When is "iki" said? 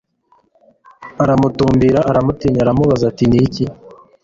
3.45-3.63